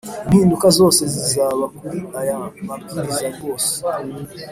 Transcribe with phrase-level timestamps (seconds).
[0.25, 3.71] Impinduka zose zizaba kuri aya mabwiriza rwose